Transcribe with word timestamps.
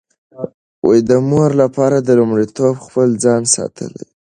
د 1.09 1.11
مور 1.29 1.49
لپاره 1.61 1.97
لومړیتوب 2.19 2.75
خپل 2.85 3.07
ځان 3.23 3.41
ساتل 3.55 3.89
دي. 3.99 4.07